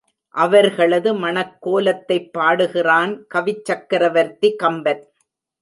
[0.35, 5.03] அவர்களது மணக்கோலத்தைப் பாடுகிறான் கவிச்சக்கரவர்த்தி கம்பன்.